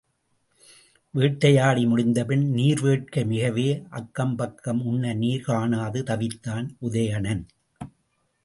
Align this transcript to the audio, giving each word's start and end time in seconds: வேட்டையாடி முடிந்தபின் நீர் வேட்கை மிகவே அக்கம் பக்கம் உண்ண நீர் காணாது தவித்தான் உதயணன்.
வேட்டையாடி 1.13 1.85
முடிந்தபின் 1.85 2.45
நீர் 2.49 2.81
வேட்கை 2.81 3.23
மிகவே 3.23 3.67
அக்கம் 3.89 4.35
பக்கம் 4.35 4.81
உண்ண 4.85 5.13
நீர் 5.13 5.45
காணாது 5.47 6.01
தவித்தான் 6.01 6.67
உதயணன். 6.79 7.45